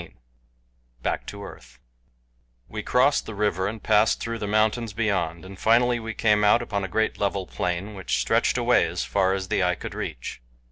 [0.03, 0.09] XV
[1.03, 1.77] BACK TO EARTH
[2.67, 6.63] WE CROSSED THE RIVER AND PASSED THROUGH THE mountains beyond, and finally we came out
[6.63, 10.41] upon a great level plain which stretched away as far as the eye could reach.